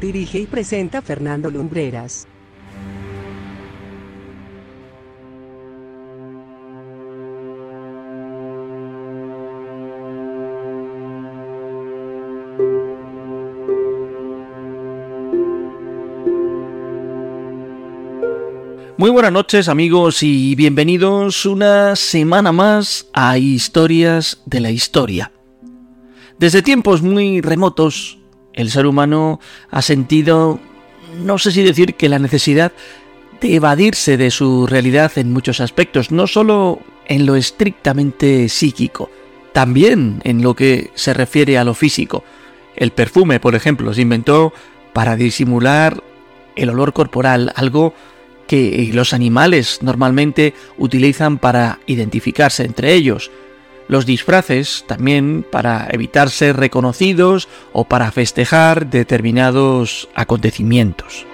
[0.00, 2.26] Dirige y presenta Fernando Lumbreras.
[18.96, 25.32] Muy buenas noches amigos y bienvenidos una semana más a Historias de la Historia.
[26.38, 28.18] Desde tiempos muy remotos,
[28.54, 29.40] el ser humano
[29.70, 30.60] ha sentido,
[31.22, 32.72] no sé si decir que la necesidad
[33.40, 39.10] de evadirse de su realidad en muchos aspectos, no solo en lo estrictamente psíquico,
[39.52, 42.24] también en lo que se refiere a lo físico.
[42.76, 44.52] El perfume, por ejemplo, se inventó
[44.92, 46.02] para disimular
[46.56, 47.94] el olor corporal, algo
[48.46, 53.30] que los animales normalmente utilizan para identificarse entre ellos.
[53.88, 61.26] Los disfraces también para evitar ser reconocidos o para festejar determinados acontecimientos.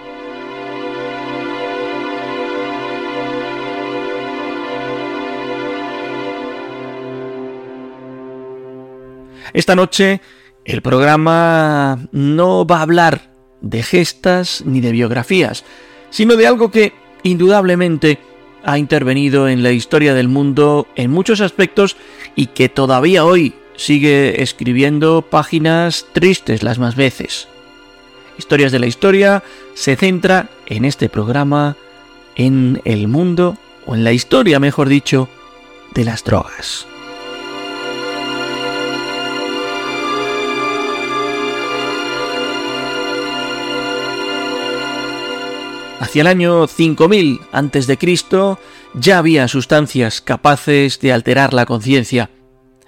[9.53, 10.21] Esta noche
[10.65, 15.65] el programa no va a hablar de gestas ni de biografías,
[16.11, 18.19] sino de algo que indudablemente
[18.65, 21.97] ha intervenido en la historia del mundo en muchos aspectos
[22.37, 27.49] y que todavía hoy sigue escribiendo páginas tristes las más veces.
[28.39, 29.43] Historias de la Historia
[29.75, 31.77] se centra en este programa
[32.37, 35.29] en el mundo, o en la historia, mejor dicho,
[35.95, 36.87] de las drogas.
[46.01, 47.99] Hacia el año 5000 a.C.
[48.95, 52.31] ya había sustancias capaces de alterar la conciencia.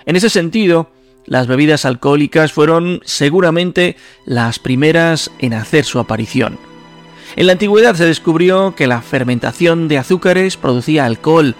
[0.07, 0.91] En ese sentido,
[1.27, 6.59] las bebidas alcohólicas fueron seguramente las primeras en hacer su aparición.
[7.37, 11.55] En la antigüedad se descubrió que la fermentación de azúcares producía alcohol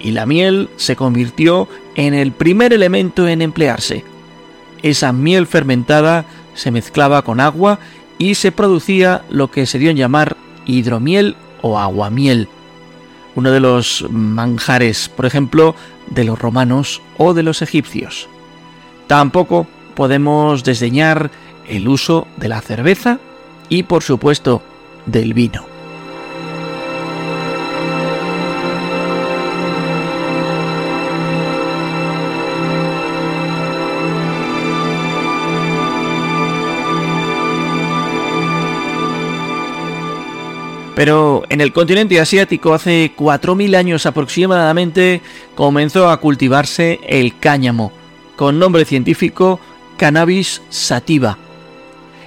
[0.00, 4.04] y la miel se convirtió en el primer elemento en emplearse.
[4.82, 7.78] Esa miel fermentada se mezclaba con agua
[8.18, 10.36] y se producía lo que se dio en llamar
[10.70, 12.48] hidromiel o aguamiel,
[13.36, 15.74] uno de los manjares, por ejemplo,
[16.08, 18.28] de los romanos o de los egipcios.
[19.06, 21.30] Tampoco podemos desdeñar
[21.68, 23.18] el uso de la cerveza
[23.68, 24.62] y, por supuesto,
[25.06, 25.69] del vino.
[41.00, 45.22] Pero en el continente asiático hace 4.000 años aproximadamente
[45.54, 47.90] comenzó a cultivarse el cáñamo,
[48.36, 49.60] con nombre científico
[49.96, 51.38] Cannabis sativa.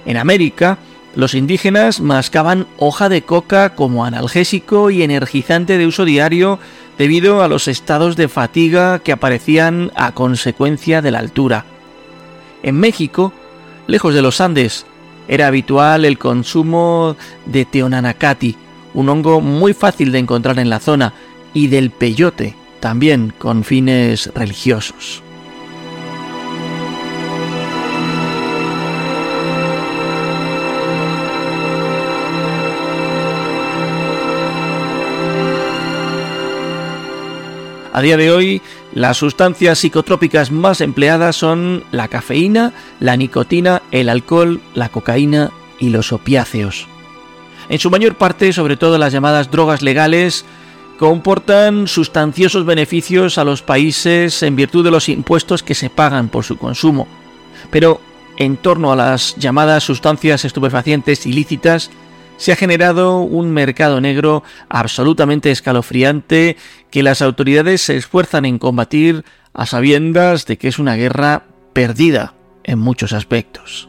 [0.06, 0.78] En América,
[1.14, 6.58] los indígenas mascaban hoja de coca como analgésico y energizante de uso diario
[6.98, 11.64] debido a los estados de fatiga que aparecían a consecuencia de la altura.
[12.64, 13.32] En México,
[13.86, 14.84] lejos de los Andes,
[15.28, 18.63] era habitual el consumo de teonanacati,
[18.94, 21.12] un hongo muy fácil de encontrar en la zona,
[21.52, 25.22] y del peyote, también con fines religiosos.
[37.94, 38.60] A día de hoy,
[38.92, 45.90] las sustancias psicotrópicas más empleadas son la cafeína, la nicotina, el alcohol, la cocaína y
[45.90, 46.88] los opiáceos.
[47.68, 50.44] En su mayor parte, sobre todo las llamadas drogas legales,
[50.98, 56.44] comportan sustanciosos beneficios a los países en virtud de los impuestos que se pagan por
[56.44, 57.08] su consumo.
[57.70, 58.00] Pero
[58.36, 61.90] en torno a las llamadas sustancias estupefacientes ilícitas,
[62.36, 66.56] se ha generado un mercado negro absolutamente escalofriante
[66.90, 72.34] que las autoridades se esfuerzan en combatir a sabiendas de que es una guerra perdida
[72.64, 73.88] en muchos aspectos.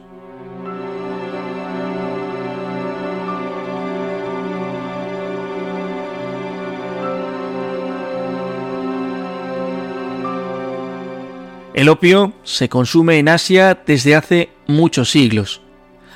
[11.75, 15.59] El opio se consume en Asia desde hace muchos siglos.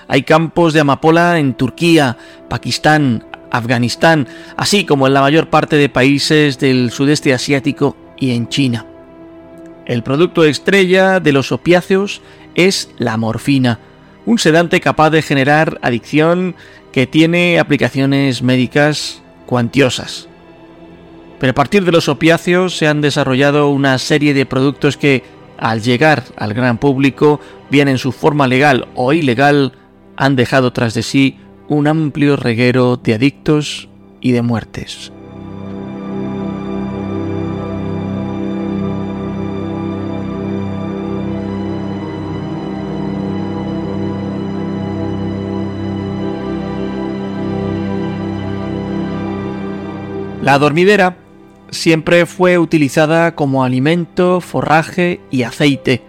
[0.07, 2.17] Hay campos de amapola en Turquía,
[2.47, 8.47] Pakistán, Afganistán, así como en la mayor parte de países del sudeste asiático y en
[8.47, 8.85] China.
[9.85, 12.21] El producto estrella de los opiáceos
[12.55, 13.79] es la morfina,
[14.25, 16.55] un sedante capaz de generar adicción
[16.93, 20.29] que tiene aplicaciones médicas cuantiosas.
[21.37, 25.81] Pero a partir de los opiáceos se han desarrollado una serie de productos que, al
[25.81, 27.39] llegar al gran público,
[27.69, 29.73] bien en su forma legal o ilegal,
[30.15, 33.89] han dejado tras de sí un amplio reguero de adictos
[34.21, 35.11] y de muertes.
[50.41, 51.15] La dormidera
[51.71, 56.01] siempre fue utilizada como alimento, forraje y aceite,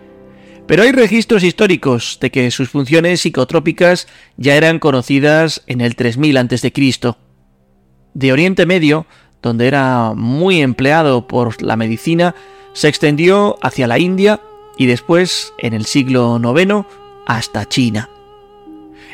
[0.71, 6.37] pero hay registros históricos de que sus funciones psicotrópicas ya eran conocidas en el 3000
[6.37, 6.73] a.C.
[8.15, 9.05] De Oriente Medio,
[9.43, 12.37] donde era muy empleado por la medicina,
[12.73, 14.41] se extendió hacia la India
[14.79, 16.87] y después, en el siglo IX,
[17.27, 18.09] hasta China.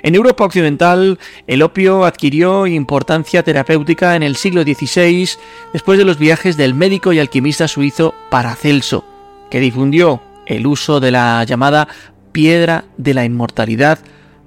[0.02, 5.28] En Europa Occidental, el opio adquirió importancia terapéutica en el siglo XVI
[5.72, 9.04] después de los viajes del médico y alquimista suizo Paracelso,
[9.50, 11.88] que difundió el uso de la llamada
[12.32, 13.98] piedra de la inmortalidad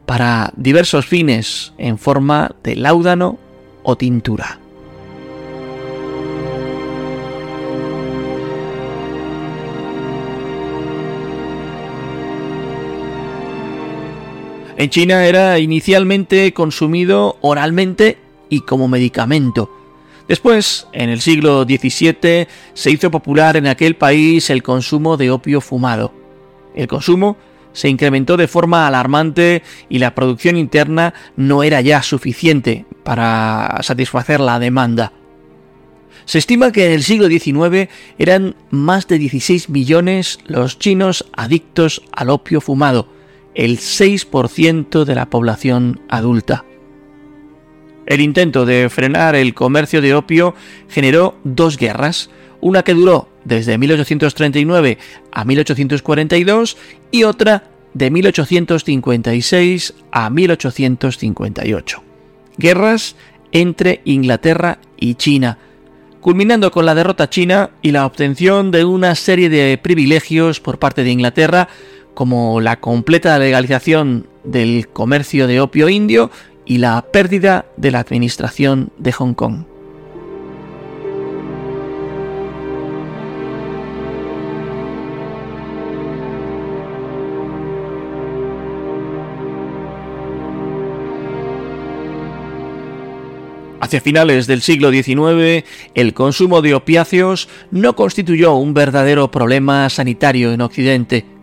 [0.06, 3.38] para diversos fines en forma de láudano
[3.84, 4.59] o tintura.
[14.80, 18.18] En China era inicialmente consumido oralmente
[18.48, 19.70] y como medicamento.
[20.30, 25.60] Después, en el siglo XVII, se hizo popular en aquel país el consumo de opio
[25.60, 26.14] fumado.
[26.74, 27.36] El consumo
[27.74, 34.40] se incrementó de forma alarmante y la producción interna no era ya suficiente para satisfacer
[34.40, 35.12] la demanda.
[36.24, 42.02] Se estima que en el siglo XIX eran más de 16 millones los chinos adictos
[42.14, 43.19] al opio fumado,
[43.60, 46.64] el 6% de la población adulta.
[48.06, 50.56] El intento de frenar el comercio de opio
[50.88, 52.30] generó dos guerras,
[52.62, 54.98] una que duró desde 1839
[55.34, 56.78] a 1842
[57.12, 62.04] y otra de 1856 a 1858.
[62.58, 63.18] Guerras
[63.52, 65.58] entre Inglaterra y China,
[66.22, 71.04] culminando con la derrota china y la obtención de una serie de privilegios por parte
[71.04, 71.68] de Inglaterra
[72.20, 76.32] como la completa legalización del comercio de opio indio
[76.66, 79.64] y la pérdida de la administración de Hong Kong.
[93.80, 95.64] Hacia finales del siglo XIX,
[95.96, 101.39] el consumo de opiáceos no constituyó un verdadero problema sanitario en Occidente,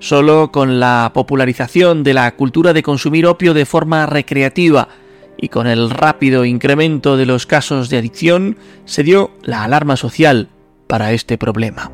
[0.00, 4.88] Solo con la popularización de la cultura de consumir opio de forma recreativa
[5.36, 8.56] y con el rápido incremento de los casos de adicción
[8.86, 10.48] se dio la alarma social
[10.86, 11.92] para este problema.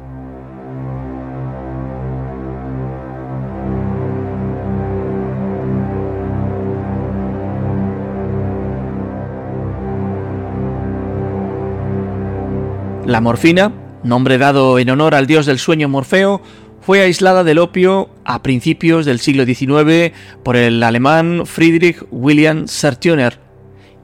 [13.05, 13.73] La morfina,
[14.05, 16.41] nombre dado en honor al dios del sueño Morfeo,
[16.87, 20.15] fue aislada del opio a principios del siglo XIX
[20.45, 23.41] por el alemán Friedrich William Sertüner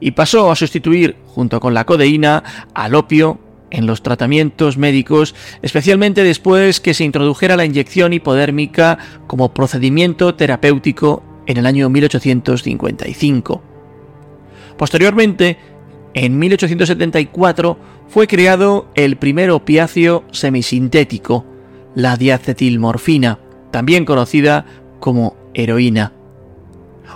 [0.01, 3.39] y pasó a sustituir, junto con la codeína, al opio
[3.71, 8.97] en los tratamientos médicos, especialmente después que se introdujera la inyección hipodérmica
[9.27, 13.63] como procedimiento terapéutico en el año 1855.
[14.77, 15.57] Posteriormente,
[16.15, 17.77] en 1874
[18.09, 21.45] fue creado el primer opiáceo semisintético,
[21.95, 23.39] la diacetilmorfina,
[23.71, 24.65] también conocida
[24.99, 26.13] como heroína.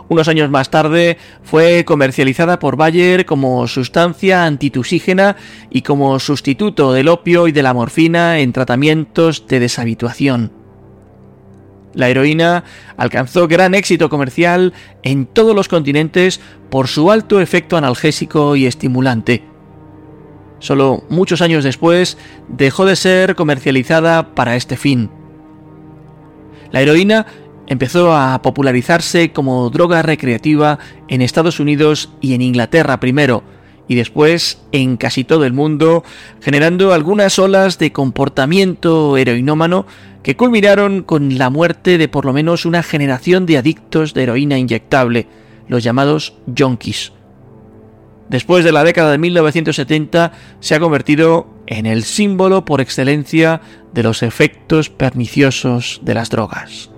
[0.10, 5.36] Unos años más tarde fue comercializada por Bayer como sustancia antitusígena
[5.70, 10.52] y como sustituto del opio y de la morfina en tratamientos de deshabituación.
[11.94, 12.64] La heroína
[12.96, 19.44] alcanzó gran éxito comercial en todos los continentes por su alto efecto analgésico y estimulante.
[20.60, 25.10] Solo muchos años después dejó de ser comercializada para este fin.
[26.72, 27.26] La heroína
[27.68, 33.44] empezó a popularizarse como droga recreativa en Estados Unidos y en Inglaterra primero,
[33.88, 36.04] y después en casi todo el mundo,
[36.42, 39.86] generando algunas olas de comportamiento heroinómano
[40.24, 44.58] que culminaron con la muerte de por lo menos una generación de adictos de heroína
[44.58, 45.28] inyectable,
[45.70, 47.14] los llamados junkies.
[48.30, 53.62] Después de la década de 1970 se ha convertido en el símbolo por excelencia
[53.94, 56.90] de los efectos perniciosos de las drogas.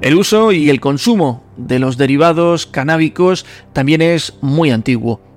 [0.00, 5.33] El uso y el consumo de los derivados canábicos también es muy antiguo.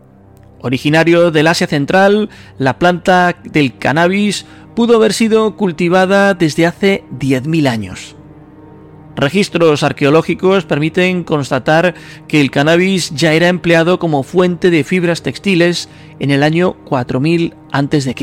[0.62, 4.46] Originario del Asia Central, la planta del cannabis
[4.76, 8.16] pudo haber sido cultivada desde hace 10.000 años.
[9.16, 11.96] Registros arqueológicos permiten constatar
[12.28, 17.56] que el cannabis ya era empleado como fuente de fibras textiles en el año 4000
[17.72, 18.16] a.C.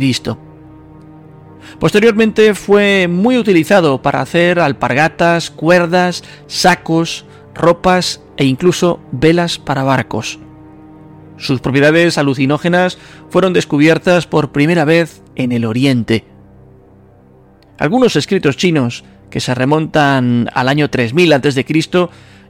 [1.81, 10.39] Posteriormente fue muy utilizado para hacer alpargatas, cuerdas, sacos, ropas e incluso velas para barcos.
[11.37, 12.99] Sus propiedades alucinógenas
[13.31, 16.25] fueron descubiertas por primera vez en el Oriente.
[17.79, 21.67] Algunos escritos chinos que se remontan al año 3000 a.C.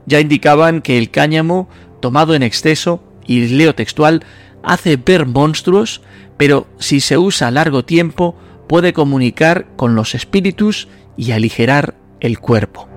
[0.05, 1.67] ya indicaban que el cáñamo,
[1.99, 4.23] tomado en exceso, y leo textual,
[4.63, 6.01] hace ver monstruos,
[6.37, 8.35] pero si se usa largo tiempo
[8.67, 10.87] puede comunicar con los espíritus
[11.17, 12.94] y aligerar el cuerpo.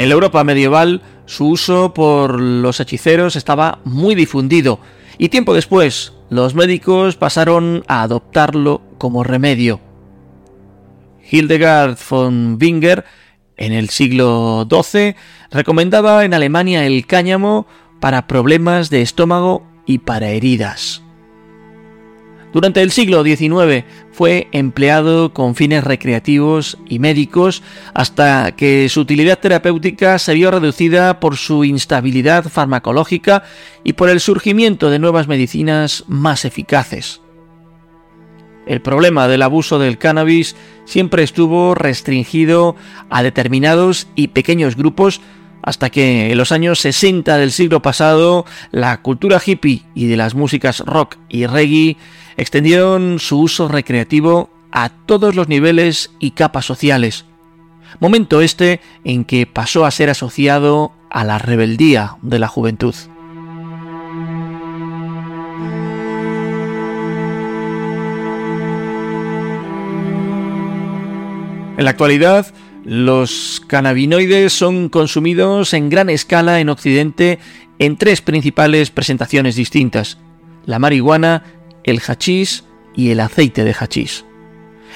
[0.00, 4.80] En la Europa medieval su uso por los hechiceros estaba muy difundido
[5.18, 9.78] y tiempo después los médicos pasaron a adoptarlo como remedio.
[11.30, 13.04] Hildegard von Winger
[13.58, 15.16] en el siglo XII
[15.50, 17.66] recomendaba en Alemania el cáñamo
[18.00, 21.02] para problemas de estómago y para heridas.
[22.52, 27.62] Durante el siglo XIX fue empleado con fines recreativos y médicos
[27.94, 33.44] hasta que su utilidad terapéutica se vio reducida por su instabilidad farmacológica
[33.84, 37.20] y por el surgimiento de nuevas medicinas más eficaces.
[38.66, 42.74] El problema del abuso del cannabis siempre estuvo restringido
[43.10, 45.20] a determinados y pequeños grupos
[45.62, 50.34] hasta que en los años 60 del siglo pasado la cultura hippie y de las
[50.34, 51.96] músicas rock y reggae
[52.36, 57.24] extendieron su uso recreativo a todos los niveles y capas sociales.
[57.98, 62.94] Momento este en que pasó a ser asociado a la rebeldía de la juventud.
[71.76, 72.46] En la actualidad,
[72.84, 77.38] los cannabinoides son consumidos en gran escala en Occidente
[77.78, 80.18] en tres principales presentaciones distintas:
[80.66, 81.44] la marihuana,
[81.84, 84.24] el hachís y el aceite de hachís.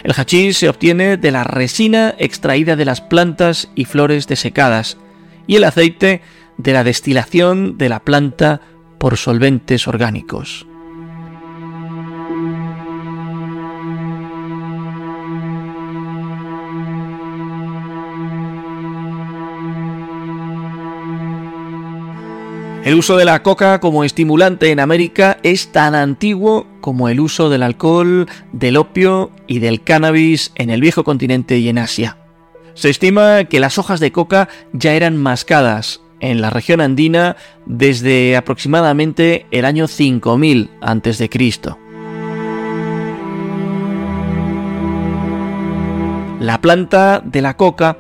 [0.03, 4.99] El hachís se obtiene de la resina extraída de las plantas y flores desecadas
[5.47, 6.21] y el aceite
[6.59, 8.61] de la destilación de la planta
[8.99, 10.67] por solventes orgánicos.
[22.85, 27.49] El uso de la coca como estimulante en América es tan antiguo como el uso
[27.49, 32.19] del alcohol, del opio y del cannabis en el viejo continente y en Asia.
[32.75, 38.37] Se estima que las hojas de coca ya eran mascadas en la región andina desde
[38.37, 41.31] aproximadamente el año 5000 a.C.
[46.38, 47.97] La planta de la coca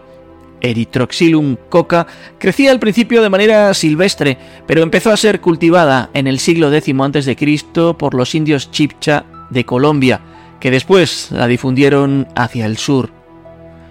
[0.64, 2.06] Erythroxylum coca,
[2.38, 6.94] crecía al principio de manera silvestre, pero empezó a ser cultivada en el siglo X
[6.98, 7.94] a.C.
[7.98, 10.20] por los indios Chipcha de Colombia,
[10.60, 13.10] que después la difundieron hacia el sur.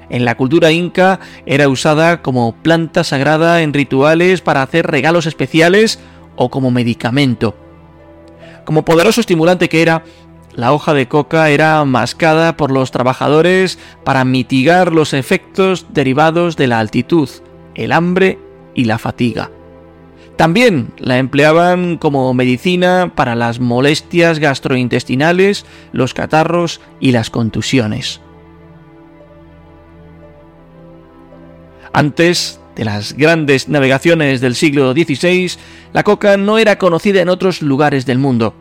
[0.10, 6.00] En la cultura inca era usada como planta sagrada en rituales para hacer regalos especiales
[6.36, 7.56] o como medicamento.
[8.66, 10.04] Como poderoso estimulante que era,
[10.56, 16.68] la hoja de coca era mascada por los trabajadores para mitigar los efectos derivados de
[16.68, 17.30] la altitud,
[17.76, 18.40] el hambre
[18.76, 19.52] y la fatiga.
[20.36, 28.20] También la empleaban como medicina para las molestias gastrointestinales, los catarros y las contusiones.
[31.94, 35.52] Antes de las grandes navegaciones del siglo XVI,
[35.94, 38.56] la coca no era conocida en otros lugares del mundo.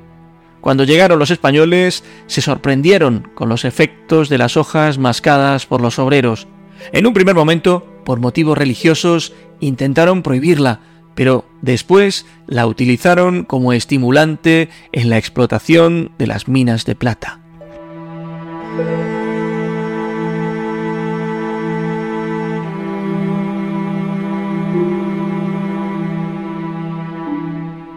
[0.62, 5.99] Cuando llegaron los españoles, se sorprendieron con los efectos de las hojas mascadas por los
[5.99, 6.47] obreros.
[6.92, 10.78] En un primer momento, por motivos religiosos, intentaron prohibirla,
[11.16, 17.40] pero después la utilizaron como estimulante en la explotación de las minas de plata.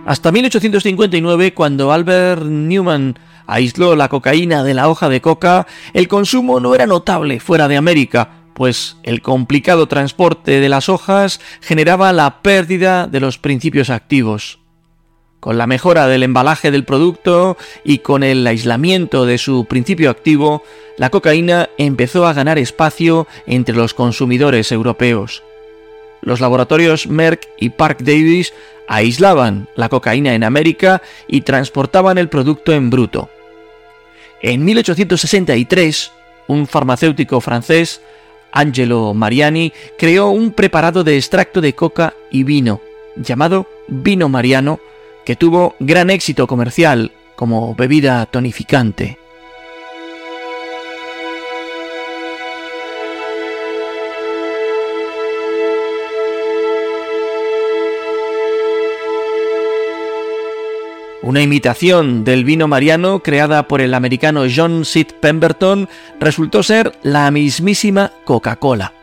[0.06, 6.60] Hasta 1859, cuando Albert Newman aisló la cocaína de la hoja de coca, el consumo
[6.60, 12.44] no era notable fuera de América, pues el complicado transporte de las hojas generaba la
[12.44, 14.60] pérdida de los principios activos.
[15.40, 20.62] Con la mejora del embalaje del producto y con el aislamiento de su principio activo,
[21.00, 25.44] la cocaína empezó a ganar espacio entre los consumidores europeos.
[26.26, 28.54] Los laboratorios Merck y Park Davis
[28.88, 33.30] aislaban la cocaína en América y transportaban el producto en bruto.
[34.42, 36.12] En 1863,
[36.48, 38.02] un farmacéutico francés,
[38.52, 42.82] Angelo Mariani, creó un preparado de extracto de coca y vino,
[43.16, 44.80] llamado vino mariano,
[45.26, 49.18] que tuvo gran éxito comercial como bebida tonificante.
[61.26, 65.90] Una imitación del vino mariano creada por el americano John Sid Pemberton
[66.20, 68.94] resultó ser la mismísima Coca-Cola.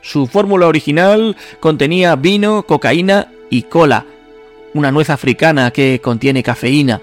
[0.00, 4.06] Su fórmula original contenía vino, cocaína y cola,
[4.72, 7.02] una nuez africana que contiene cafeína.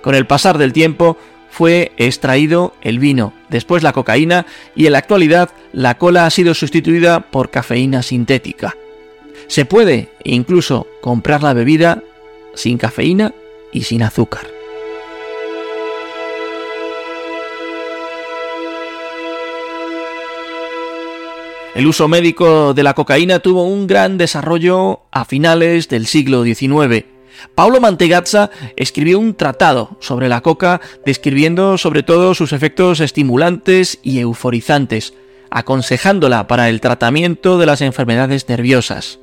[0.00, 1.16] Con el pasar del tiempo
[1.50, 4.46] fue extraído el vino, después la cocaína
[4.76, 8.76] y en la actualidad la cola ha sido sustituida por cafeína sintética.
[9.48, 12.00] Se puede incluso comprar la bebida
[12.54, 13.34] sin cafeína
[13.72, 14.46] y sin azúcar.
[21.74, 27.06] El uso médico de la cocaína tuvo un gran desarrollo a finales del siglo XIX.
[27.54, 34.18] Paulo Mantegazza escribió un tratado sobre la coca describiendo sobre todo sus efectos estimulantes y
[34.18, 35.14] euforizantes,
[35.50, 39.18] aconsejándola para el tratamiento de las enfermedades nerviosas.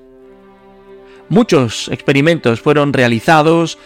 [1.29, 3.77] Muchos experimentos fueron realizados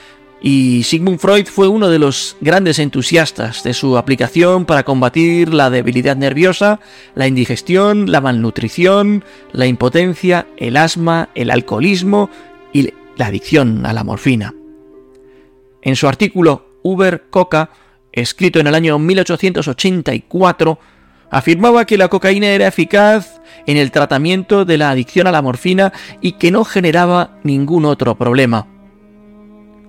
[0.46, 5.70] y Sigmund Freud fue uno de los grandes entusiastas de su aplicación para combatir la
[5.70, 6.82] debilidad nerviosa,
[7.16, 12.30] la indigestión, la malnutrición, la impotencia, el asma, el alcoholismo
[12.74, 14.54] y la adicción a la morfina.
[15.82, 17.70] En su artículo Uber Coca,
[18.12, 20.80] escrito en el año 1884,
[21.32, 25.94] afirmaba que la cocaína era eficaz en el tratamiento de la adicción a la morfina
[26.20, 28.73] y que no generaba ningún otro problema.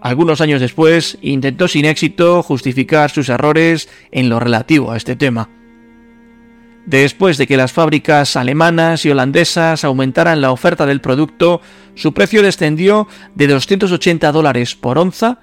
[0.04, 5.48] Algunos años después intentó sin éxito justificar sus errores en lo relativo a este tema.
[6.84, 11.62] Después de que las fábricas alemanas y holandesas aumentaran la oferta del producto,
[11.94, 15.38] su precio descendió de 280 dólares por onza,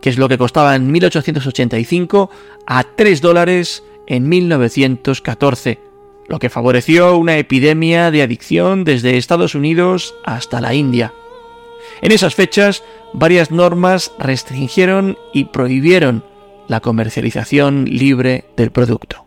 [0.00, 2.30] que es lo que costaba en 1885,
[2.66, 5.80] a 3 dólares en 1914,
[6.28, 11.12] lo que favoreció una epidemia de adicción desde Estados Unidos hasta la India.
[12.00, 16.24] En esas fechas, varias normas restringieron y prohibieron
[16.68, 19.25] la comercialización libre del producto.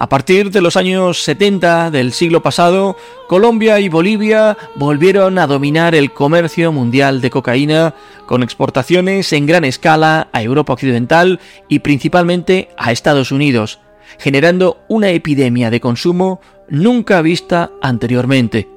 [0.00, 5.96] A partir de los años 70 del siglo pasado, Colombia y Bolivia volvieron a dominar
[5.96, 12.68] el comercio mundial de cocaína con exportaciones en gran escala a Europa Occidental y principalmente
[12.76, 13.80] a Estados Unidos,
[14.20, 18.68] generando una epidemia de consumo nunca vista anteriormente.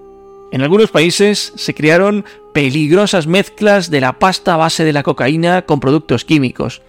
[0.52, 5.82] En algunos países se crearon peligrosas mezclas de la pasta base de la cocaína con
[5.82, 6.82] productos químicos.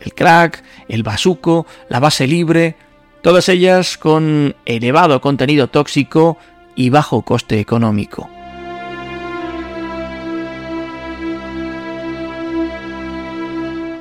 [0.00, 2.76] El crack, el bazuco, la base libre,
[3.24, 6.36] todas ellas con elevado contenido tóxico
[6.76, 8.28] y bajo coste económico.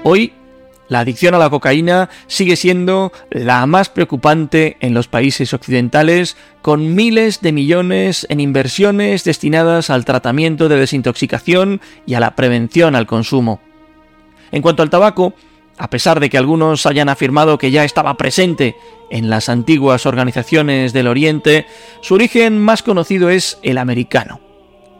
[0.03, 0.33] Hoy,
[0.89, 6.93] la adicción a la cocaína sigue siendo la más preocupante en los países occidentales, con
[6.93, 13.07] miles de millones en inversiones destinadas al tratamiento de desintoxicación y a la prevención al
[13.07, 13.61] consumo.
[14.51, 15.33] En cuanto al tabaco,
[15.77, 18.75] a pesar de que algunos hayan afirmado que ya estaba presente
[19.09, 21.65] en las antiguas organizaciones del Oriente,
[22.01, 24.39] su origen más conocido es el americano.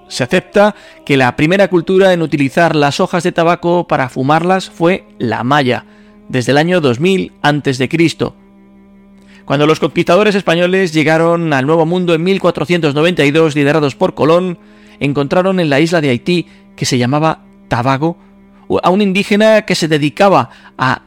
[0.08, 5.06] Se acepta que la primera cultura en utilizar las hojas de tabaco para fumarlas fue
[5.18, 5.86] la maya,
[6.30, 7.90] desde el año 2000 a.C.
[9.46, 14.58] Cuando los conquistadores españoles llegaron al Nuevo Mundo en 1492 liderados por Colón,
[15.00, 18.18] encontraron en la isla de Haití, que se llamaba Tabago,
[18.82, 21.04] a un indígena que se dedicaba a,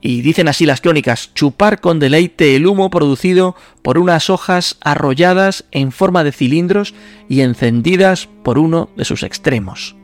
[0.00, 5.64] y dicen así las crónicas, chupar con deleite el humo producido por unas hojas arrolladas
[5.70, 6.94] en forma de cilindros
[7.28, 9.96] y encendidas por uno de sus extremos.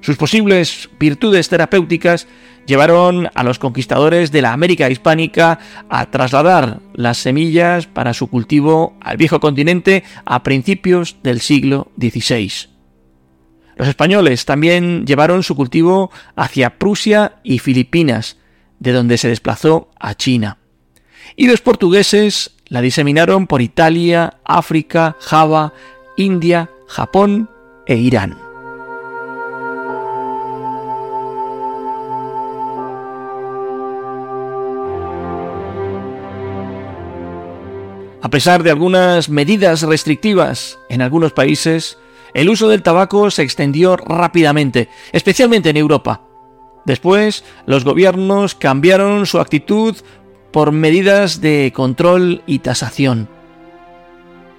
[0.00, 2.28] Sus posibles virtudes terapéuticas
[2.66, 8.96] llevaron a los conquistadores de la América hispánica a trasladar las semillas para su cultivo
[9.00, 12.75] al viejo continente a principios del siglo XVI.
[13.76, 18.38] Los españoles también llevaron su cultivo hacia Prusia y Filipinas,
[18.78, 20.58] de donde se desplazó a China.
[21.36, 25.74] Y los portugueses la diseminaron por Italia, África, Java,
[26.16, 27.50] India, Japón
[27.86, 28.38] e Irán.
[38.22, 41.98] A pesar de algunas medidas restrictivas en algunos países,
[42.36, 46.20] el uso del tabaco se extendió rápidamente, especialmente en Europa.
[46.84, 49.96] Después, los gobiernos cambiaron su actitud
[50.52, 53.30] por medidas de control y tasación.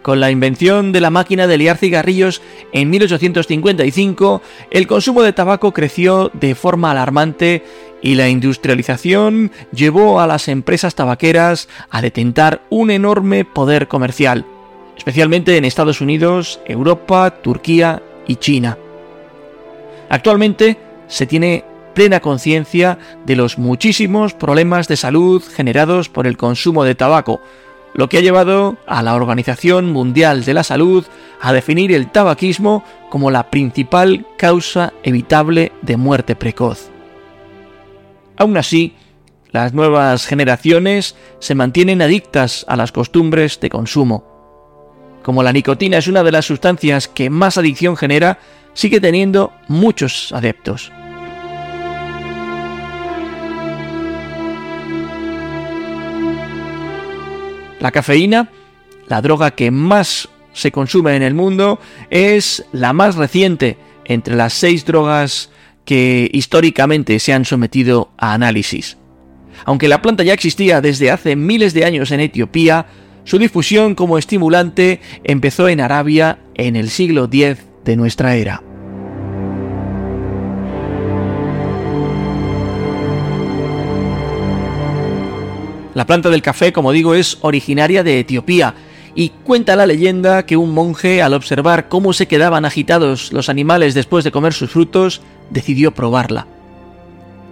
[0.01, 2.41] Con la invención de la máquina de liar cigarrillos
[2.73, 7.63] en 1855, el consumo de tabaco creció de forma alarmante
[8.01, 14.45] y la industrialización llevó a las empresas tabaqueras a detentar un enorme poder comercial,
[14.97, 18.77] especialmente en Estados Unidos, Europa, Turquía y China.
[20.09, 26.83] Actualmente se tiene plena conciencia de los muchísimos problemas de salud generados por el consumo
[26.83, 27.41] de tabaco,
[27.93, 31.05] lo que ha llevado a la Organización Mundial de la Salud
[31.41, 36.91] a definir el tabaquismo como la principal causa evitable de muerte precoz.
[38.37, 38.93] Aún así,
[39.51, 44.36] las nuevas generaciones se mantienen adictas a las costumbres de consumo.
[45.27, 48.39] Como la nicotina es una de las sustancias que más adicción genera,
[48.73, 50.89] sigue teniendo muchos adeptos.
[57.81, 58.49] La cafeína,
[59.09, 64.53] la droga que más se consume en el mundo, es la más reciente entre las
[64.53, 65.49] seis drogas
[65.83, 68.97] que históricamente se han sometido a análisis.
[69.65, 72.85] Aunque la planta ya existía desde hace miles de años en Etiopía,
[73.27, 78.63] su difusión como estimulante empezó en Arabia en el siglo X de nuestra era.
[85.93, 88.75] La planta del café, como digo, es originaria de Etiopía
[89.13, 93.93] y cuenta la leyenda que un monje, al observar cómo se quedaban agitados los animales
[93.93, 96.47] después de comer sus frutos, decidió probarla.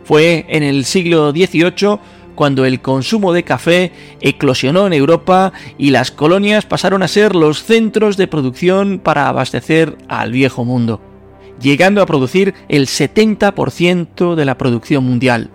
[0.05, 1.99] Fue en el siglo XVIII
[2.36, 7.63] cuando el consumo de café eclosionó en Europa y las colonias pasaron a ser los
[7.63, 11.02] centros de producción para abastecer al viejo mundo,
[11.60, 15.50] llegando a producir el 70% de la producción mundial.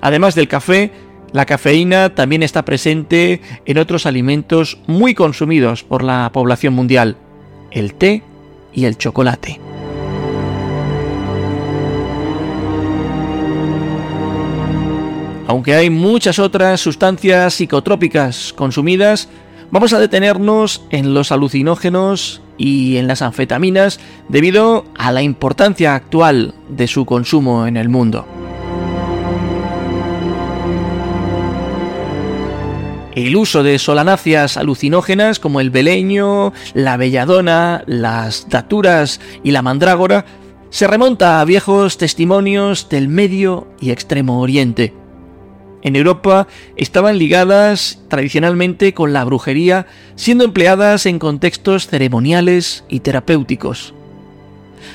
[0.00, 0.90] Además del café,
[1.32, 7.16] la cafeína también está presente en otros alimentos muy consumidos por la población mundial,
[7.70, 8.22] el té
[8.72, 9.60] y el chocolate.
[15.50, 19.28] Aunque hay muchas otras sustancias psicotrópicas consumidas,
[19.72, 26.54] vamos a detenernos en los alucinógenos y en las anfetaminas debido a la importancia actual
[26.68, 28.28] de su consumo en el mundo.
[33.16, 40.24] el uso de solanáceas alucinógenas como el beleño, la belladona, las daturas y la mandrágora
[40.70, 44.99] se remonta a viejos testimonios del Medio y Extremo Oriente.
[45.82, 53.94] En Europa estaban ligadas tradicionalmente con la brujería, siendo empleadas en contextos ceremoniales y terapéuticos.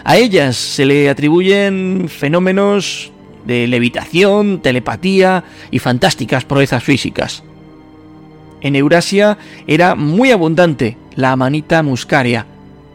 [0.04, 3.12] A ellas se le atribuyen fenómenos
[3.46, 7.44] de levitación, telepatía y fantásticas proezas físicas.
[8.62, 12.46] En Eurasia era muy abundante la amanita muscaria,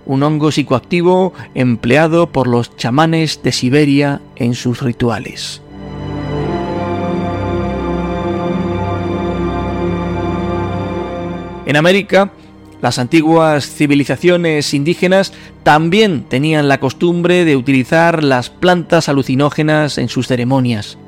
[0.07, 5.63] un hongo psicoactivo empleado por los chamanes de Siberia en sus rituales.
[11.71, 12.33] En América,
[12.83, 20.27] las antiguas civilizaciones indígenas también tenían la costumbre de utilizar las plantas alucinógenas en sus
[20.27, 20.99] ceremonias.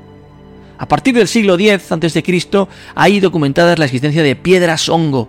[0.79, 2.69] A partir del siglo X a.C.
[2.95, 5.29] hay documentadas la existencia de piedras hongo.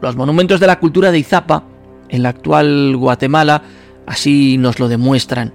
[0.00, 1.64] Los monumentos de la cultura de Izapa,
[2.08, 3.64] en la actual Guatemala,
[4.06, 5.52] así nos lo demuestran.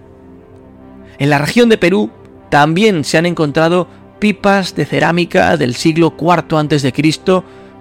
[1.18, 2.12] En la región de Perú
[2.52, 3.88] también se han encontrado
[4.20, 6.94] pipas de cerámica del siglo IV a.C.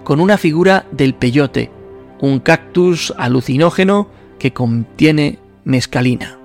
[0.07, 1.69] con una figura del peyote,
[2.21, 4.07] un cactus alucinógeno
[4.39, 6.39] que contiene mescalina.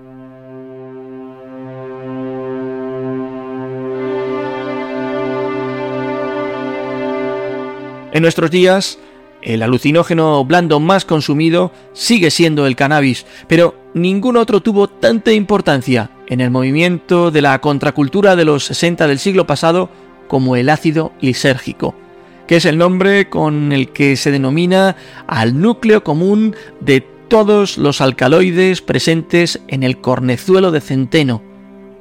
[8.11, 8.99] En nuestros días,
[9.43, 16.11] el alucinógeno blando más consumido sigue siendo el cannabis, pero ningún otro tuvo tanta importancia
[16.27, 19.89] en el movimiento de la contracultura de los 60 del siglo pasado
[20.27, 21.95] como el ácido lisérgico,
[22.47, 28.01] que es el nombre con el que se denomina al núcleo común de todos los
[28.01, 31.43] alcaloides presentes en el cornezuelo de centeno,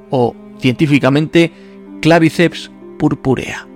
[0.10, 1.51] o científicamente
[2.01, 3.71] Claviceps purpurea.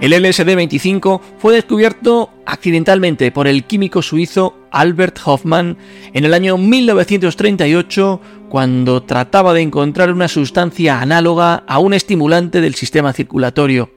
[0.00, 5.76] El LSD-25 fue descubierto accidentalmente por el químico suizo Albert Hoffman
[6.14, 12.76] en el año 1938 cuando trataba de encontrar una sustancia análoga a un estimulante del
[12.76, 13.90] sistema circulatorio.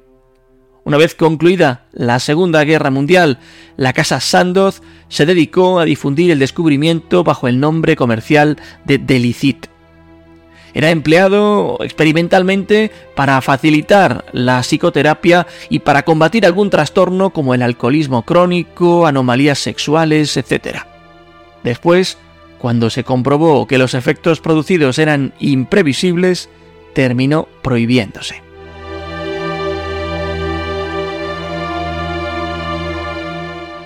[0.84, 3.38] Una vez concluida la Segunda Guerra Mundial,
[3.78, 9.68] la casa Sandoz se dedicó a difundir el descubrimiento bajo el nombre comercial de Delicit.
[10.74, 18.24] Era empleado experimentalmente para facilitar la psicoterapia y para combatir algún trastorno como el alcoholismo
[18.24, 20.80] crónico, anomalías sexuales, etc.
[21.64, 22.18] Después,
[22.58, 26.50] cuando se comprobó que los efectos producidos eran imprevisibles,
[26.94, 28.42] terminó prohibiéndose.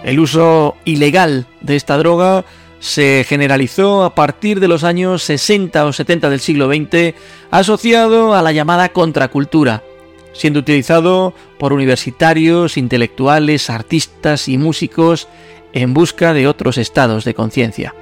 [0.04, 2.46] El uso ilegal de esta droga
[2.86, 7.16] se generalizó a partir de los años 60 o 70 del siglo XX,
[7.50, 9.82] asociado a la llamada contracultura,
[10.34, 15.28] siendo utilizado por universitarios, intelectuales, artistas y músicos
[15.74, 17.96] en busca de otros estados de conciencia.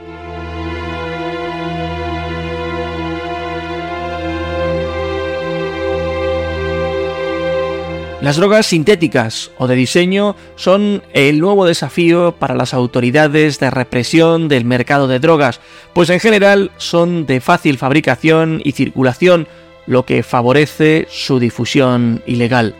[8.23, 14.47] Las drogas sintéticas o de diseño son el nuevo desafío para las autoridades de represión
[14.47, 15.59] del mercado de drogas,
[15.91, 19.49] pues en general son de fácil fabricación y circulación,
[19.87, 22.75] lo que favorece su difusión ilegal.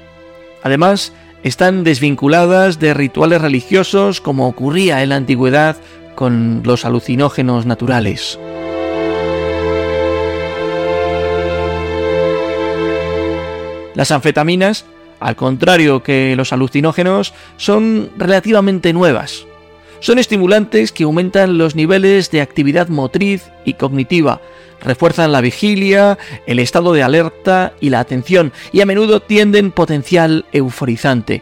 [0.63, 1.11] Además,
[1.43, 5.75] están desvinculadas de rituales religiosos como ocurría en la antigüedad
[6.15, 8.39] con los alucinógenos naturales.
[13.93, 14.85] Las anfetaminas
[15.19, 19.45] al contrario que los alucinógenos, son relativamente nuevas.
[19.99, 24.41] Son estimulantes que aumentan los niveles de actividad motriz y cognitiva,
[24.81, 30.45] refuerzan la vigilia, el estado de alerta y la atención, y a menudo tienden potencial
[30.51, 31.41] euforizante.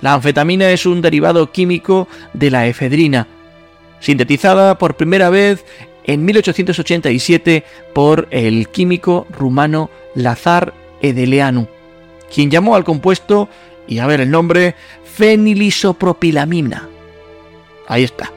[0.00, 3.28] La anfetamina es un derivado químico de la efedrina,
[4.00, 5.64] sintetizada por primera vez
[6.04, 7.62] en 1887
[7.94, 11.68] por el químico rumano Lazar Edeleanu
[12.32, 13.48] quien llamó al compuesto,
[13.86, 16.88] y a ver el nombre, fenilisopropilamina.
[17.88, 18.32] Ahí está.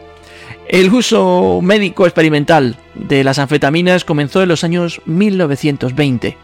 [0.67, 6.37] El uso médico experimental de las anfetaminas comenzó en los años 1920.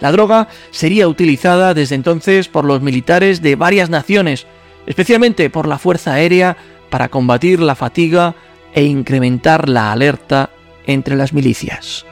[0.00, 4.46] La droga sería utilizada desde entonces por los militares de varias naciones,
[4.86, 6.56] especialmente por la Fuerza Aérea,
[6.90, 8.34] para combatir la fatiga
[8.74, 10.50] e incrementar la alerta
[10.86, 12.06] entre las milicias.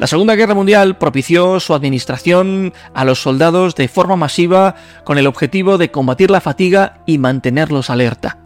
[0.00, 5.26] La Segunda Guerra Mundial propició su administración a los soldados de forma masiva con el
[5.26, 8.38] objetivo de combatir la fatiga y mantenerlos alerta.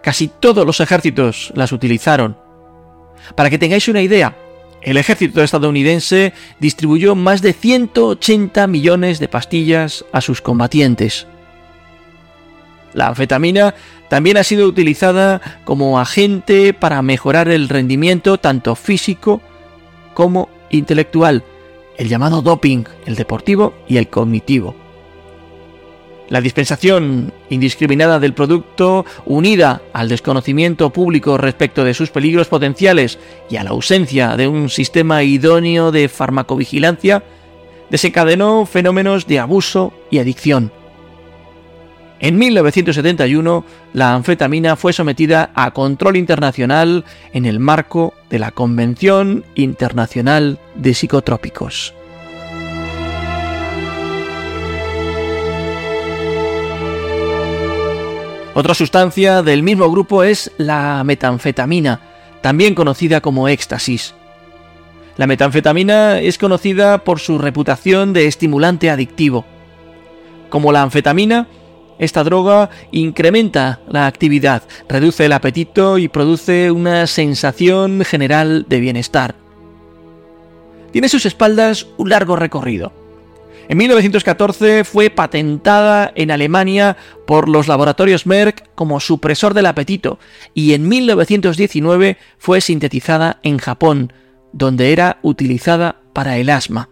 [0.00, 2.38] Casi todos los ejércitos las utilizaron.
[3.34, 4.38] Para que tengáis una idea,
[4.80, 11.26] el ejército estadounidense distribuyó más de 180 millones de pastillas a sus combatientes.
[12.94, 13.74] La anfetamina
[14.08, 19.42] también ha sido utilizada como agente para mejorar el rendimiento tanto físico
[20.14, 21.44] como intelectual,
[21.96, 24.74] el llamado doping, el deportivo y el cognitivo.
[26.30, 33.18] La dispensación indiscriminada del producto, unida al desconocimiento público respecto de sus peligros potenciales
[33.50, 37.22] y a la ausencia de un sistema idóneo de farmacovigilancia,
[37.90, 40.72] desencadenó fenómenos de abuso y adicción.
[42.24, 49.44] En 1971, la anfetamina fue sometida a control internacional en el marco de la Convención
[49.54, 51.92] Internacional de Psicotrópicos.
[58.54, 62.00] Otra sustancia del mismo grupo es la metanfetamina,
[62.40, 64.14] también conocida como éxtasis.
[65.18, 69.44] La metanfetamina es conocida por su reputación de estimulante adictivo.
[70.48, 71.48] Como la anfetamina,
[71.98, 79.34] esta droga incrementa la actividad, reduce el apetito y produce una sensación general de bienestar.
[80.92, 82.92] Tiene sus espaldas un largo recorrido.
[83.68, 90.18] En 1914 fue patentada en Alemania por los laboratorios Merck como supresor del apetito
[90.52, 94.12] y en 1919 fue sintetizada en Japón,
[94.52, 96.90] donde era utilizada para el asma.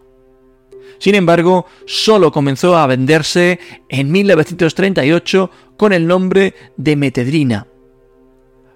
[1.03, 7.67] Sin embargo, solo comenzó a venderse en 1938 con el nombre de metedrina.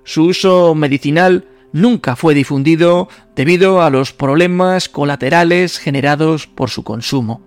[0.03, 7.47] Su uso medicinal nunca fue difundido debido a los problemas colaterales generados por su consumo.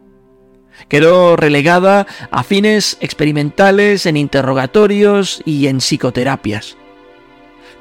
[0.87, 6.77] Quedó relegada a fines experimentales en interrogatorios y en psicoterapias.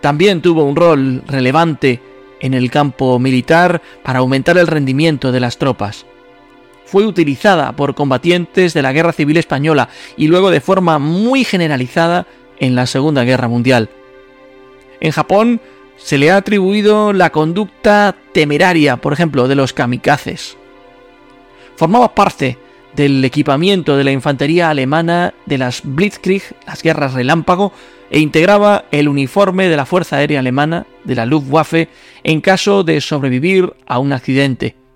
[0.00, 2.02] También tuvo un rol relevante
[2.40, 6.04] en el campo militar para aumentar el rendimiento de las tropas.
[6.90, 12.26] Fue utilizada por combatientes de la Guerra Civil Española y luego de forma muy generalizada
[12.58, 13.90] en la Segunda Guerra Mundial.
[14.98, 15.60] En Japón
[15.98, 20.56] se le ha atribuido la conducta temeraria, por ejemplo, de los kamikazes.
[21.76, 22.56] Formaba parte
[22.96, 27.70] del equipamiento de la infantería alemana de las Blitzkrieg, las guerras relámpago,
[28.08, 31.90] e integraba el uniforme de la Fuerza Aérea Alemana, de la Luftwaffe,
[32.24, 34.87] en caso de sobrevivir a un accidente.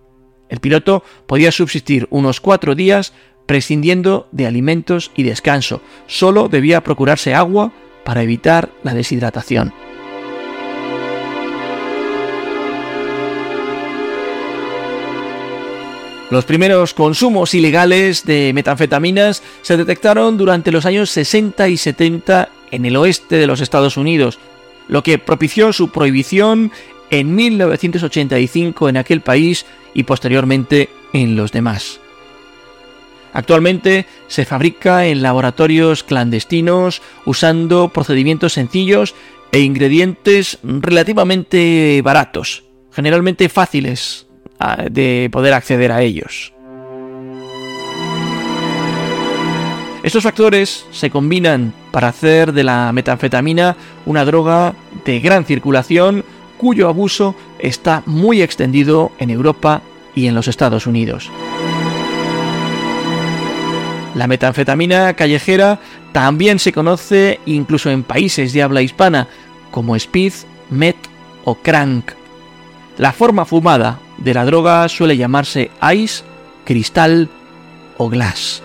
[0.52, 3.14] El piloto podía subsistir unos cuatro días
[3.46, 5.80] prescindiendo de alimentos y descanso.
[6.06, 7.72] Solo debía procurarse agua
[8.04, 9.72] para evitar la deshidratación.
[16.30, 22.84] Los primeros consumos ilegales de metanfetaminas se detectaron durante los años 60 y 70 en
[22.84, 24.38] el oeste de los Estados Unidos,
[24.88, 26.72] lo que propició su prohibición
[27.12, 32.00] en 1985 en aquel país y posteriormente en los demás.
[33.34, 39.14] Actualmente se fabrica en laboratorios clandestinos usando procedimientos sencillos
[39.52, 44.26] e ingredientes relativamente baratos, generalmente fáciles
[44.90, 46.52] de poder acceder a ellos.
[50.02, 56.24] Estos factores se combinan para hacer de la metanfetamina una droga de gran circulación
[56.62, 59.82] cuyo abuso está muy extendido en Europa
[60.14, 61.28] y en los Estados Unidos.
[64.14, 65.80] La metanfetamina callejera
[66.12, 69.26] también se conoce incluso en países de habla hispana
[69.72, 70.34] como speed,
[70.70, 70.94] met
[71.42, 72.12] o crank.
[72.96, 76.22] La forma fumada de la droga suele llamarse ice,
[76.64, 77.28] cristal
[77.98, 78.62] o glass.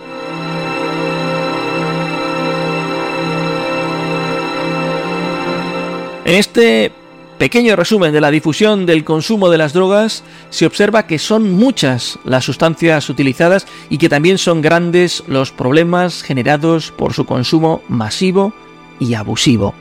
[6.24, 6.92] En este
[7.38, 12.18] pequeño resumen de la difusión del consumo de las drogas, se observa que son muchas
[12.24, 18.52] las sustancias utilizadas y que también son grandes los problemas generados por su consumo masivo
[18.98, 19.74] y abusivo.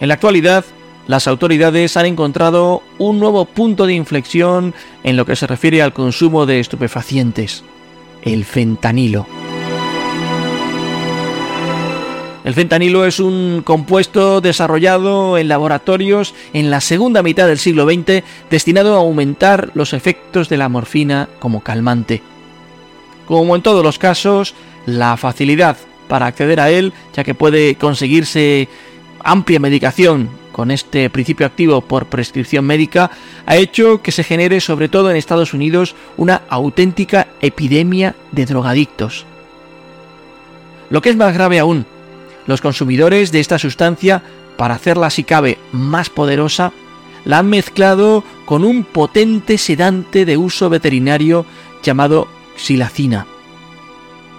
[0.00, 0.64] En la actualidad,
[1.06, 5.92] las autoridades han encontrado un nuevo punto de inflexión en lo que se refiere al
[5.92, 7.64] consumo de estupefacientes,
[8.22, 9.26] el fentanilo.
[12.44, 18.24] El fentanilo es un compuesto desarrollado en laboratorios en la segunda mitad del siglo XX
[18.50, 22.20] destinado a aumentar los efectos de la morfina como calmante.
[23.26, 24.54] Como en todos los casos,
[24.86, 25.76] la facilidad
[26.08, 28.68] para acceder a él, ya que puede conseguirse
[29.22, 33.10] amplia medicación con este principio activo por prescripción médica
[33.46, 39.24] ha hecho que se genere sobre todo en Estados Unidos una auténtica epidemia de drogadictos.
[40.90, 41.86] Lo que es más grave aún,
[42.46, 44.22] los consumidores de esta sustancia,
[44.56, 46.72] para hacerla si cabe más poderosa,
[47.24, 51.46] la han mezclado con un potente sedante de uso veterinario
[51.82, 53.26] llamado xilacina.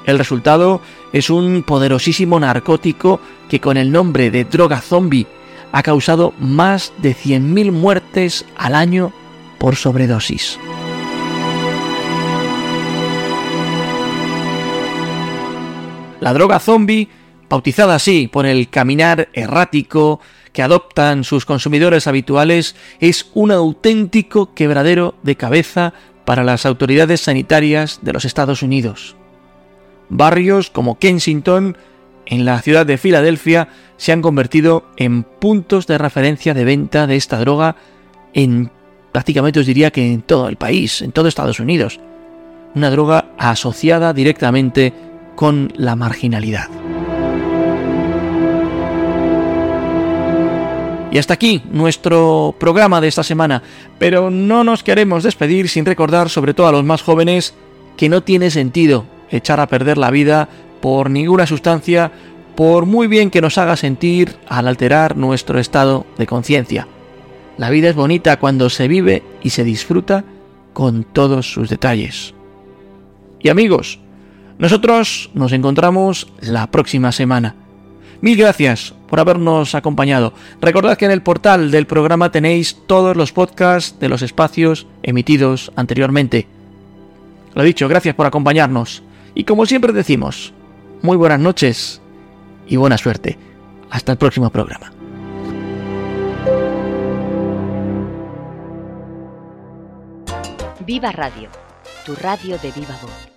[0.06, 0.82] El resultado
[1.14, 5.28] es un poderosísimo narcótico que con el nombre de droga zombie
[5.72, 9.12] ha causado más de 100.000 muertes al año
[9.60, 10.60] por sobredosis.
[16.20, 17.10] La droga zombie,
[17.54, 20.20] bautizada así por el caminar errático
[20.54, 25.94] que adoptan sus consumidores habituales, es un auténtico quebradero de cabeza
[26.26, 29.16] para las autoridades sanitarias de los Estados Unidos.
[30.10, 31.78] Barrios como Kensington
[32.26, 37.18] en la ciudad de Filadelfia se han convertido en puntos de referencia de venta de
[37.18, 37.76] esta droga
[38.34, 38.72] en
[39.12, 42.00] prácticamente os diría que en todo el país, en todo Estados Unidos.
[42.74, 44.92] Una droga asociada directamente
[45.36, 46.83] con la marginalidad.
[51.14, 53.62] Y hasta aquí nuestro programa de esta semana,
[54.00, 57.54] pero no nos queremos despedir sin recordar sobre todo a los más jóvenes
[57.98, 60.50] que no tiene sentido echar a perder la vida
[60.82, 62.12] por ninguna sustancia,
[62.56, 66.88] por muy bien que nos haga sentir al alterar nuestro estado de conciencia.
[67.60, 70.24] La vida es bonita cuando se vive y se disfruta
[70.74, 72.34] con todos sus detalles.
[73.40, 74.00] Y amigos,
[74.58, 77.54] nosotros nos encontramos la próxima semana.
[78.24, 80.32] Mil gracias por habernos acompañado.
[80.62, 85.74] Recordad que en el portal del programa tenéis todos los podcasts de los espacios emitidos
[85.76, 86.48] anteriormente
[87.54, 89.04] Lo dicho, gracias por acompañarnos.
[89.36, 90.54] Y como siempre decimos,
[91.02, 92.02] muy buenas noches
[92.66, 93.38] y buena suerte.
[93.90, 94.94] Hasta el próximo programa.
[100.88, 101.50] Viva Radio,
[102.06, 103.33] tu radio de viva voz.